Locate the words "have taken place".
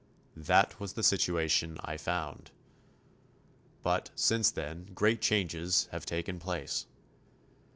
5.91-6.87